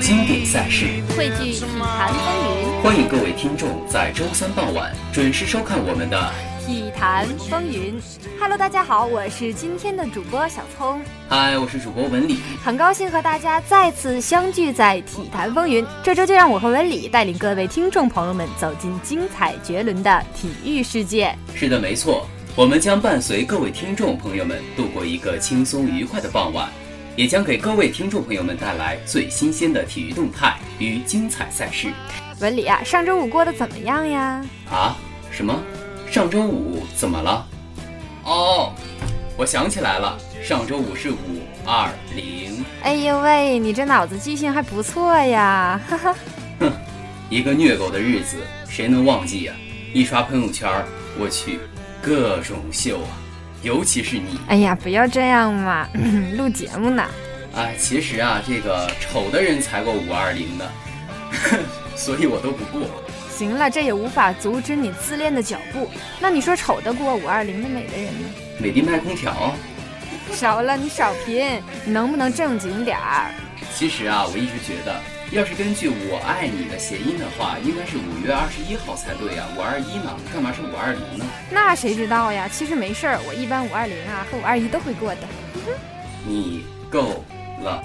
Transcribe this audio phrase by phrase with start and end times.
[0.00, 0.86] 经典赛事，
[1.16, 2.82] 汇聚体坛风云。
[2.82, 6.32] 欢迎各位听众在周三傍晚准时收看我们的
[6.66, 8.00] 《体坛风云》。
[8.38, 11.00] Hello，大家好，我是今天的主播小聪。
[11.28, 12.38] 嗨，我是主播文理。
[12.62, 15.84] 很高兴和大家再次相聚在《体坛风云》。
[16.02, 21.36] 这周就让我和文理带领各位听众朋友们走进精彩绝伦的体育世界。
[21.54, 26.68] 是的，没错，我们将伴随各位听众朋友们度过一个轻松愉快的傍晚。
[27.14, 31.92] 也将给各位听众朋友们带来最新鲜的体育动态与精彩赛事。
[32.40, 34.42] 文理啊，上周五过得怎么样呀？
[34.70, 34.96] 啊？
[35.30, 35.62] 什么？
[36.10, 37.46] 上周五怎么了？
[38.24, 38.72] 哦，
[39.36, 41.16] 我想起来了，上周五是五
[41.66, 42.64] 二零。
[42.82, 45.78] 哎呦喂，你这脑子记性还不错呀！
[45.86, 46.16] 哈哈。
[46.60, 46.72] 哼，
[47.28, 49.52] 一个虐狗的日子，谁能忘记呀？
[49.92, 50.70] 一刷朋友圈，
[51.18, 51.60] 我去，
[52.00, 53.12] 各种秀啊！
[53.62, 55.88] 尤其是你，哎呀，不要这样嘛，
[56.36, 57.04] 录节目呢。
[57.54, 60.64] 哎，其实啊，这个丑的人才过五二零呢，
[61.94, 62.88] 所以我都不过。
[63.36, 65.88] 行了，这也无法阻止你自恋的脚步。
[66.20, 68.28] 那你说丑的过五二零的美的人呢？
[68.58, 69.54] 美的卖空调。
[70.32, 73.30] 少了，你少贫，你能不能正经点儿？
[73.74, 75.00] 其实啊，我一直觉得。
[75.32, 81.24] 要是根据“我爱你”的谐音的话，应该是五月二十一号才对呀，五二一嘛，干嘛是五二零呢？
[81.50, 82.46] 那谁知道呀？
[82.52, 85.20] 其实没事儿，我一般五二零啊和五二一都会过的。
[86.26, 87.24] 你够
[87.64, 87.82] 了，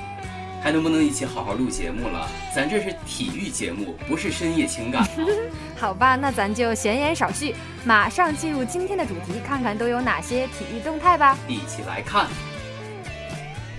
[0.62, 2.30] 还能不能一起好好录节目了？
[2.54, 5.08] 咱这是体育节目，不是深夜情感。
[5.80, 11.38] 好吧，那咱就闲言少叙，马上进入今天的主题，看看都有哪些体育动态吧。
[11.48, 12.28] 一起来看。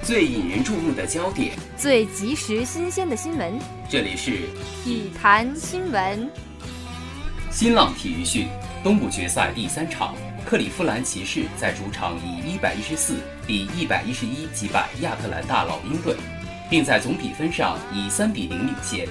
[0.09, 3.59] 最引人注目的焦点，最及时新鲜的新闻，
[3.91, 4.49] 这里是
[4.83, 6.31] 体坛新闻。
[7.51, 8.49] 新浪体育讯，
[8.83, 10.15] 东部决赛第三场，
[10.47, 13.17] 克利夫兰骑士在主场以一百一十四
[13.47, 16.17] 比一百一十一击败亚特兰大老鹰队，
[16.71, 19.07] 并在总比分上以三比零领先。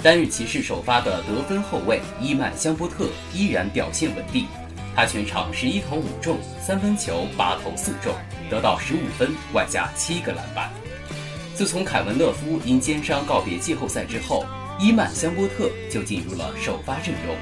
[0.00, 4.46] 单日骑士首发的得分后卫伊曼香波特依然表现稳定。
[4.94, 8.14] 他全场十一投五中，三分球八投四中，
[8.50, 10.70] 得到十五分，外加七个篮板。
[11.54, 14.44] 自从凯文·勒夫因肩伤告别季后赛之后，
[14.78, 17.36] 伊曼·香波特就进入了首发阵容。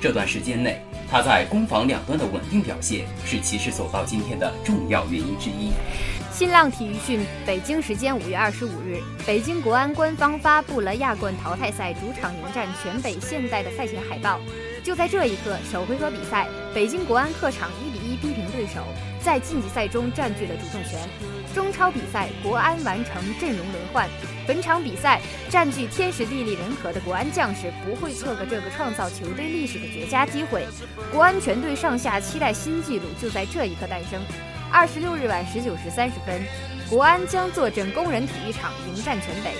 [0.00, 5.72] 这段时间内，他在攻防两端的稳定表现，是骑士走到今天的重要原因之一。
[6.32, 14.40] 新浪体育讯，北京时间五月二十五日，北京国安官方发布了亚冠淘汰赛主场迎战全北现代的赛前海报。
[14.82, 17.68] 就在这一刻，首回合比赛，北京国安客场
[18.20, 18.84] 逼平对手，
[19.20, 21.00] 在晋级赛中占据了主动权。
[21.54, 24.08] 中超比赛，国安完成阵容轮换。
[24.46, 30.66] 本场比赛，占据天时地利人和的国安将士不会错过这个创造球队历史的绝佳机会。
[31.10, 34.20] 国安全队上下期待新纪录就在这一刻诞生。
[34.70, 36.40] 二十六日晚十九时三十分，
[36.88, 39.52] 国安将坐镇工人体育场迎战全北。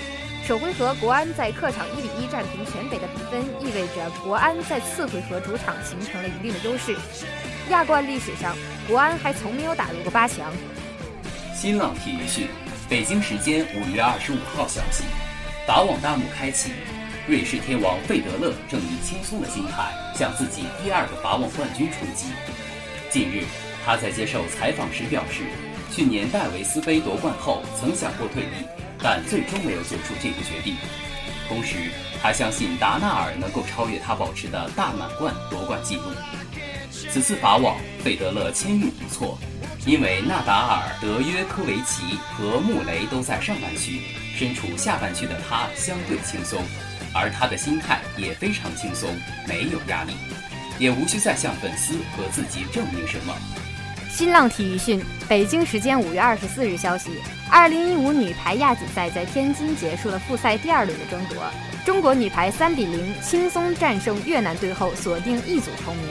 [0.43, 6.95] 首回合，国安在客场一比一战平全北的比分，意味着国安在次回合主场形成了一定的优势。
[7.71, 8.55] 亚冠历史上，
[8.85, 10.51] 国安还从没有打入过八强。
[11.55, 12.47] 新浪体育讯，
[12.89, 15.05] 北京时间五月二十五号消息，
[15.65, 16.71] 法网大幕开启，
[17.27, 22.27] 瑞士天王费德勒正以轻松的心态向自己第二个法网冠军冲击。
[23.09, 23.45] 近日，
[23.85, 25.43] 他在接受采访时表示，
[25.91, 28.67] 去年戴维斯杯夺冠后曾想过退役。
[29.03, 30.75] 但最终没有做出这个决定。
[31.47, 31.89] 同时，
[32.21, 36.03] 他相信达纳尔能够超越他保持的大满贯夺冠纪录。
[37.13, 39.37] 此次法网，费德勒签运不错，
[39.85, 43.99] 因为纳达尔、德约科维奇和穆雷都在上半区，
[44.33, 46.63] 身处下半区的他相对轻松，
[47.13, 49.09] 而他的心态也非常轻松，
[49.45, 50.13] 没有压力，
[50.79, 53.35] 也无需再向粉丝和自己证明什么。
[54.09, 57.11] 新浪体育讯，北京时间五月二十四日消息，
[57.51, 61.43] 二零一五女排亚锦赛在天津结束了复赛第二轮的争夺，
[61.85, 66.03] 中国女排三比零轻松战胜越南队后锁定一组头名。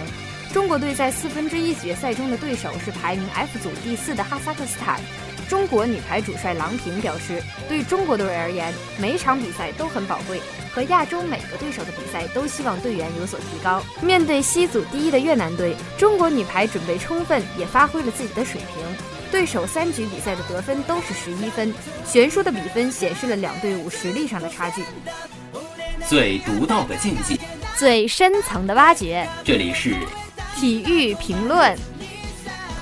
[0.52, 5.00] 中国队在四分之一决赛中的对手是排名 F 组第四的哈萨克斯坦。
[5.48, 10.40] 中国女排主帅郎平表示，对中国队而言，每场比赛都很宝贵。
[10.72, 13.82] 和亚洲每个对手的比赛，都希望队员有所提高。
[14.00, 18.84] 面对西组第一的越南队，中国女排准备充分，也发挥了自己的水平。
[19.30, 21.72] 对手三局比赛的得分都是十一分，
[22.04, 24.82] 悬殊的比分显示了两队伍实力上的差距。
[26.08, 27.40] 最独到的竞技，
[27.76, 29.94] 最深层的挖掘，这里是
[30.56, 31.76] 体育评论。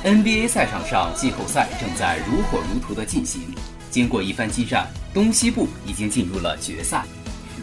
[0.05, 3.43] NBA 赛场上，季后赛正在如火如荼的进行。
[3.91, 7.05] 经过一番激战，东西部已经进入了决赛。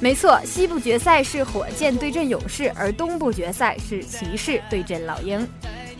[0.01, 5.47] 没错，西部决赛是火箭对阵勇士，而东部决赛是骑士对阵老鹰。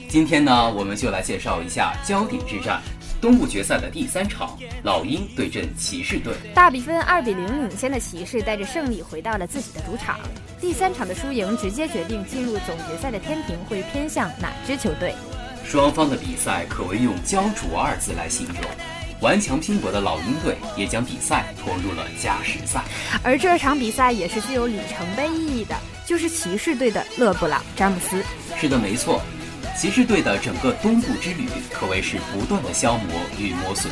[0.09, 2.81] 今天呢，我们就来介绍一下焦点之战。
[3.21, 10.19] 东部决赛的第三场，老鹰对阵骑士队，大比分二比零领先的骑士带着胜利回到了自己的主场。
[10.61, 15.13] 第三场的输赢直接决定进入总决赛的天平会偏向哪支球队。
[15.63, 18.55] 双方的比赛可谓用焦灼二字来形容。
[19.21, 22.83] 顽强拼搏的老鹰队也将比赛拖入了加时赛，
[23.23, 25.75] 而这场比赛也是具有里程碑意义的，
[26.05, 28.21] 就是骑士队的勒布朗·詹姆斯。
[28.59, 29.21] 是的，没错。
[29.77, 33.91] 骑士队的整个东部之旅可谓是不断的消磨与磨损，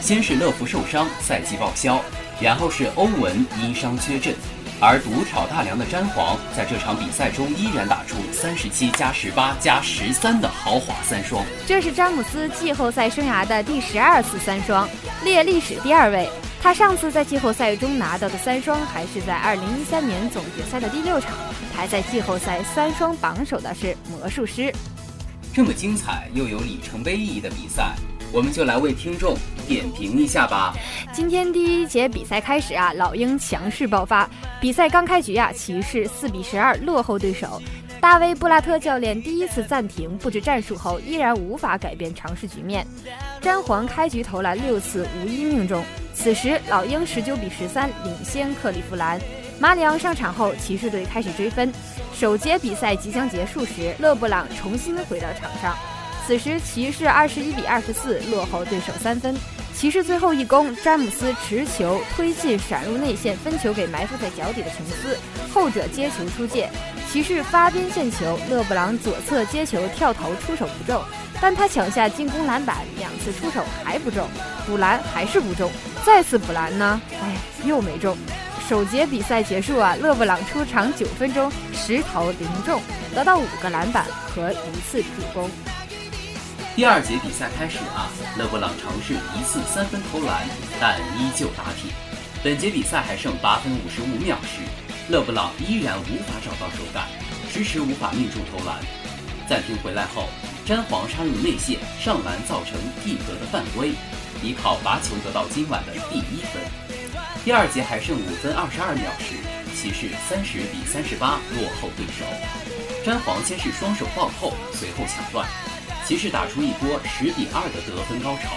[0.00, 2.00] 先是乐福受伤，赛季报销，
[2.38, 4.34] 然后是欧文因伤缺阵，
[4.78, 14.86] 而独挑大梁的詹皇在这场比赛中依然打出三十七加十八加十三的豪华三双，这是詹姆斯季后赛生涯的第十二次三双，
[15.24, 16.28] 列历史第二位。
[16.60, 21.32] 他上次在季后赛中拿到的三双还是在二零一三年总决赛的第六场，
[21.74, 24.72] 排在季后赛三双榜首的是魔术师。
[25.54, 27.94] 这么精彩又有里程碑意义的比赛，
[28.32, 29.36] 我们就来为听众
[29.68, 30.74] 点评一下吧。
[31.12, 34.26] 今天第一节比赛开始啊，老鹰强势爆发。
[34.62, 37.60] 比赛刚开局啊，骑士四比十二落后对手。
[38.00, 42.86] 大卫布拉特教练第一次暂停布置战术后，依然无法改变尝试局面。
[43.42, 45.84] 詹皇开局投篮六次无一命中。
[46.14, 49.20] 此时老鹰十九比十三领先克利夫兰。
[49.60, 51.70] 马里昂上场后，骑士队开始追分。
[52.14, 55.76] 首节比赛即将结束时，勒布朗重新回到场上。
[56.26, 59.34] 此时，骑士二十一比二十四落后对手三分。
[59.74, 65.18] 骑士最后一攻，詹姆斯持球推进，闪入内线，分球给埋伏在脚底的琼斯，
[65.52, 66.68] 后者接球出界。
[67.10, 71.02] 骑士发边线球，勒布朗左侧接球跳投出手不中，
[71.40, 74.28] 但他抢下进攻篮板，两次出手还不中，
[74.66, 75.72] 补篮还是不中，
[76.04, 77.00] 再次补篮呢？
[77.20, 78.16] 哎，又没中。
[78.72, 82.80] 首节比赛结束啊，勒布朗出场九分钟，十投零中，
[83.14, 85.50] 得到五个篮板和一次助攻。
[86.74, 88.08] 第二节比赛开始啊，
[88.38, 90.48] 勒布朗尝试一次三分投篮，
[90.80, 91.92] 但依旧打铁。
[92.42, 94.64] 本节比赛还剩八分五十五秒时，
[95.10, 97.08] 勒布朗依然无法找到手感，
[97.52, 98.78] 迟迟无法命中投篮。
[99.46, 100.30] 暂停回来后，
[100.64, 103.90] 詹皇杀入内线上篮，造成蒂格的犯规，
[104.42, 106.81] 依靠罚球得到今晚的第一分。
[107.44, 109.34] 第二节还剩五分二十二秒时，
[109.74, 112.24] 骑士三十比三十八落后对手。
[113.04, 115.44] 詹皇先是双手抱扣，随后抢断，
[116.06, 118.54] 骑士打出一波十比二的得分高潮。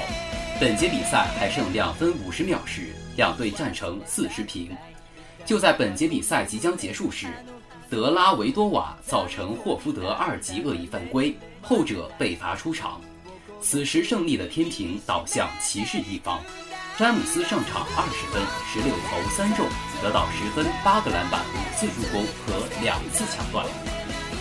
[0.62, 4.70] 本节比赛还剩两分五十秒时，两队战成四十平。
[5.48, 7.26] 就在本节比赛即将结束时，
[7.90, 13.02] 德拉维多瓦造成霍福德二级恶意犯规，后者被罚出场。
[13.62, 16.40] 此时胜利的天平倒向骑士一方。
[16.98, 19.68] 詹姆斯上场二十分，十六投三中，
[20.02, 23.66] 得到十分、八个篮板、五次助攻和两次抢断。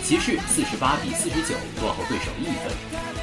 [0.01, 2.71] 骑士四十八比四十九落后对手一分。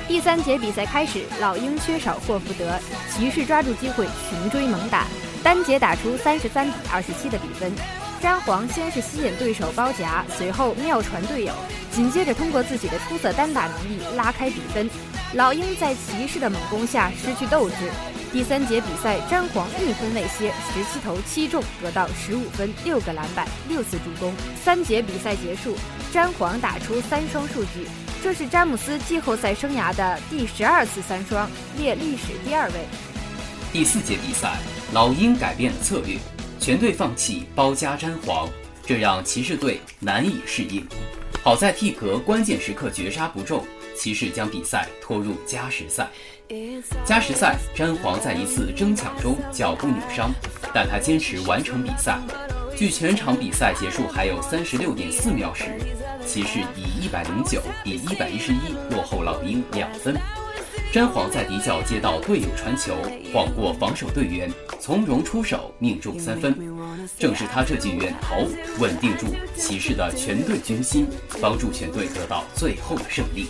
[0.06, 2.78] 第三节比赛开始，老鹰缺少霍福德，
[3.10, 5.06] 骑士抓住机会群追猛打，
[5.42, 7.72] 单节打出三十三比二十七的比分。
[8.20, 11.54] 詹皇先是吸引对手包夹，随后妙传队友，
[11.90, 14.90] 紧接着通过自己的出色单打能力拉开比分。
[15.32, 17.90] 老鹰在骑士的猛攻下失去斗志。
[18.32, 24.32] 第三节比赛，詹皇一分未歇，十七投七中，得到十五分、六个篮板、六次助攻。
[24.64, 25.76] 三节比赛结束，
[26.10, 27.86] 詹皇打出三双数据，
[28.22, 31.46] 这是詹姆斯季后赛生涯的第十二次三双，
[31.76, 32.86] 列历史第二位。
[33.70, 34.56] 第四节比赛，
[34.94, 36.16] 老鹰改变了策略，
[36.58, 38.48] 全队放弃包夹詹皇，
[38.86, 40.82] 这让骑士队难以适应。
[41.42, 46.08] 好在蒂格关键时刻绝杀不中，骑士将比赛拖入加时赛。
[47.04, 50.30] 加时赛，詹皇在一次争抢中脚部扭伤，
[50.74, 52.18] 但他坚持完成比赛。
[52.76, 55.64] 距全场比赛结束还有三十六点四秒时，
[56.26, 60.16] 骑士以一百零九比一百一十一落后老鹰两分。
[60.92, 62.94] 詹皇在底角接到队友传球，
[63.32, 66.71] 晃过防守队员，从容出手命中三分。
[67.18, 71.06] 正是他这记远投，稳定住骑士的全队军心，
[71.40, 73.46] 帮助全队得到最后的胜利。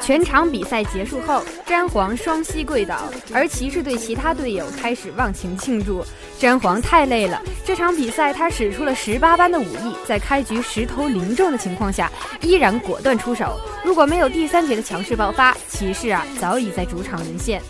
[0.00, 6.04] 全场比赛结束后，詹皇双膝跪倒，而骑士队其他队友开始忘情庆祝。
[6.38, 13.60] 詹皇太累了，这场比赛他使出了十八般的武艺，在开局十投零中的情况下，依然果断出手。
[13.84, 17.62] 如果没有第三节的强势爆发，骑士啊早已在主场沦陷。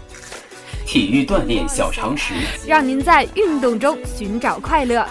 [0.86, 2.34] 体育锻炼小常识，
[2.66, 5.06] 让您在运动中寻找快乐。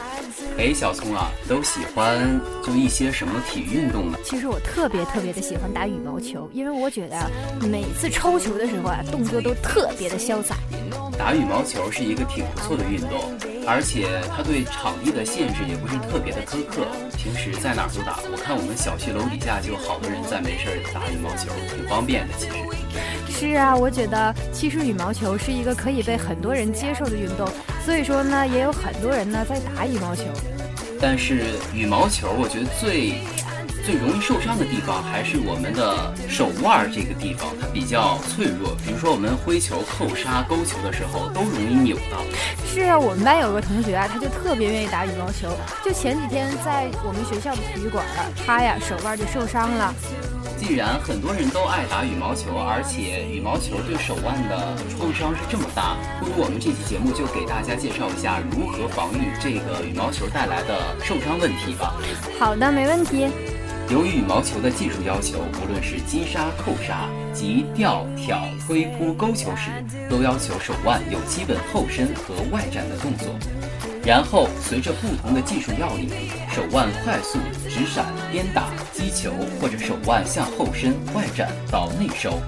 [0.61, 4.19] 哎，小聪啊，都喜欢就一些什么体育运动呢？
[4.23, 7.17] 其实我特别特别的喜欢打羽毛球，因为我觉得
[7.67, 10.55] 每次抽球的时候啊，动作都特别的潇洒。
[11.17, 13.19] 打羽毛球是一个挺不错的运动，
[13.65, 16.85] 而且它对场地的限制也不是特别的苛刻，
[17.17, 18.19] 平时在哪儿都打。
[18.31, 22.35] 我看我们小区楼底下就好多人在没事儿打羽毛球，挺方便的。
[22.37, 22.53] 其实。
[23.41, 27.49] 是啊，我觉得其实羽毛球是一个可以被很多人接受的运动，
[27.83, 30.25] 所以说呢，也有很多人呢在打羽毛球。
[31.01, 33.15] 但是羽毛球，我觉得最
[33.83, 38.75] 最容易受伤的地方还是我们的手腕这个地方，它比较脆弱。
[38.85, 42.21] 比如说我们挥球、扣杀、勾球的时候，都容易扭到。
[42.67, 45.49] 是啊，我们班有个同学啊，他就特别愿意打羽毛球。
[45.83, 49.91] 就前几天在我们学校的体育馆啊，他呀手腕就受伤了。
[50.61, 61.95] 既然很多人都爱打羽毛球，而且羽毛球对手腕的创伤是这么大，不如我们这期节目就给大家介绍一下如何防御这个羽毛球带来的受伤问题吧。
[62.37, 63.27] 好的，没问题。
[63.89, 69.71] 由于羽毛球的技术要求，无论是击杀、扣杀及吊、挑、推、扑、勾球时，
[70.07, 73.33] 都要求手腕有基本后伸和外展的动作。
[74.03, 76.09] 然后，随着不同的技术要领，
[76.51, 77.37] 手腕快速
[77.69, 82.39] 直闪、鞭打、击球，或者手腕向后伸、外展到内收。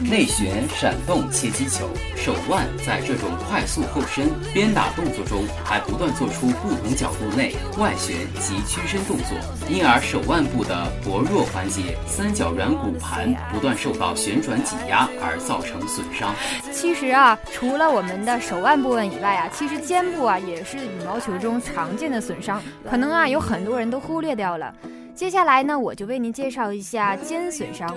[0.00, 9.38] 内旋、闪动、切击球，手腕在这种快速后伸、鞭打动作中，还不断做出不同角度内外旋及屈伸动作，
[9.70, 16.34] 因而手腕部的薄弱环节三角软骨盘不断受到旋转挤压而造成损伤。
[16.70, 24.74] 其实啊，除了我们的手腕部分以外啊，其实肩部啊也是羽毛球中常见的损伤，可能啊有很多人都忽略掉了。
[25.16, 27.96] 接下来呢，我就为您介绍一下肩损伤。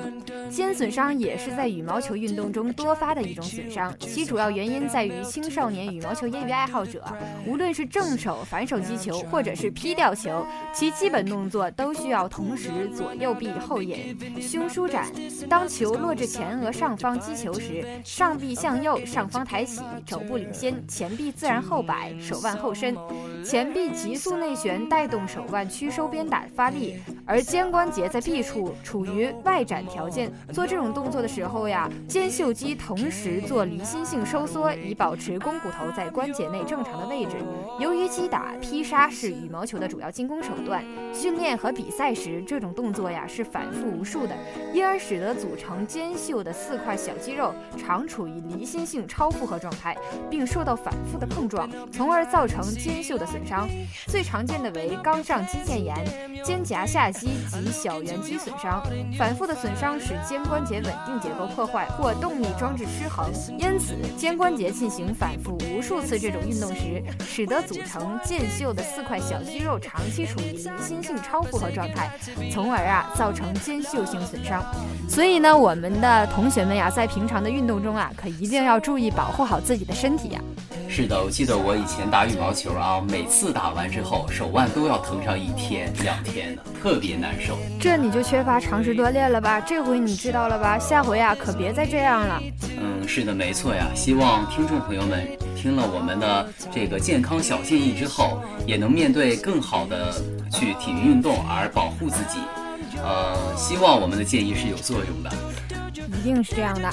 [0.50, 7.04] 肩损伤也是在羽毛球运动中多发的一种损伤，其主要原因在于青少年羽毛球业余爱好者，
[7.46, 15.06] 无论是正手、反手击球，或者是劈吊球，其基本动作都需要同时左右臂后引、胸舒展。
[15.50, 22.96] 当球落至前额上方击球时，上臂向右，上方抬起，肘部领先，前臂自然后摆，手腕后伸，
[23.46, 26.96] 前臂急速内旋带动手腕屈收鞭打发力。
[27.26, 37.38] 而肩关节在臂处处于外展条件，做这种动作的时候呀，肩袖肌同时做离心性收缩，以保持肱骨头在关节内正常的位置。
[37.80, 44.36] 由于击打、劈杀是羽毛球的主要进攻手段，训练和比赛时这种动作呀是反复无数的，
[44.74, 49.98] 因而使得组成肩袖的四块小肌肉常处于离心性超负荷状态，
[50.30, 53.68] 并受到反复的碰撞，从而造成肩袖的损伤。
[54.08, 55.96] 最常见的为冈上肌腱炎、
[56.44, 56.99] 肩胛下。
[57.00, 58.84] 下肌及小圆肌损伤，
[59.18, 72.12] 反复的损伤使肩关节稳定结构破坏或动力装置失衡，因此肩关节进行反复无数次这种运动时，使得组成腱袖的四块小肌肉长期处于离心性超负荷状态，
[72.52, 74.62] 从而啊造成肩袖性损伤。
[75.08, 80.42] 所以呢，我们的同学们呀，在平常的运动中啊，可一定要注意保护好自己的身体呀。
[81.00, 87.58] 是的，我记得我以前打羽毛球啊，每次打完之后手腕都要疼上一天两天的，特别难受。
[87.80, 89.62] 这你就缺乏常识锻炼了吧？
[89.62, 90.78] 这回你知道了吧？
[90.78, 92.44] 下回啊可别再这样了。
[92.82, 93.88] 嗯，是的，没错呀。
[93.96, 95.26] 希望听众朋友们
[95.56, 100.14] 听了我们的这个健康小建议之后，也能面对更好的
[100.52, 102.40] 去体育运动而保护自己。
[103.02, 105.32] 呃，希望我们的建议是有作用的。
[106.20, 106.90] 一定是这样的。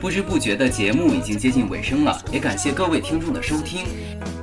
[0.00, 3.86] 不知不觉的节目已经接近尾声了，也感谢各位听众的收听。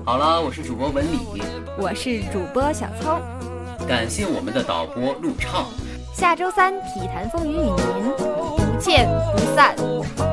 [0.04, 1.44] 好了，我是主播文理，
[1.78, 3.22] 我是主播小聪，
[3.88, 5.68] 感谢我们的导播陆畅。
[6.16, 10.33] 下周三体坛风云与您不见不散。